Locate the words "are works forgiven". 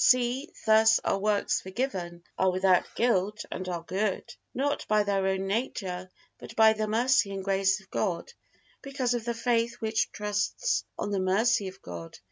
1.03-2.23